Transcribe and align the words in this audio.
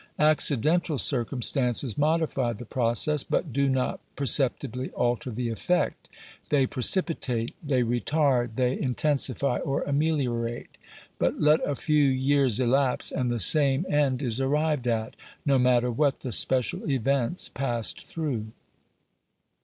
Accidental 0.17 0.97
circumstances 0.97 1.95
modify 1.95 2.53
the 2.53 2.65
process, 2.65 3.23
but 3.23 3.53
do 3.53 3.69
not 3.69 3.99
per 4.15 4.25
ceptibly 4.25 4.91
alter 4.93 5.29
the 5.29 5.49
effect. 5.49 6.09
They 6.49 6.65
precipitate; 6.65 7.53
they 7.63 7.83
retard; 7.83 8.55
they 8.55 8.79
intensify 8.81 9.59
or 9.59 9.83
ameliorate; 9.83 10.75
but, 11.19 11.39
let 11.39 11.63
a 11.63 11.75
few 11.75 12.03
years 12.03 12.59
elapse, 12.59 13.11
and 13.11 13.29
the 13.29 13.39
same 13.39 13.85
end 13.91 14.23
is 14.23 14.41
arrived 14.41 14.87
at, 14.87 15.15
no 15.45 15.59
matter 15.59 15.91
what 15.91 16.21
the 16.21 16.31
special 16.31 16.89
events 16.89 17.49
passed 17.49 18.01
through. 18.07 18.47